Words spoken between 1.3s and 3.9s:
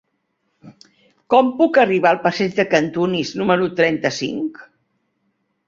Com puc arribar al passeig de Cantunis número